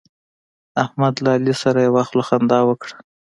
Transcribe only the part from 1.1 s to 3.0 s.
له علي سره یوه خوله خندا وکړه.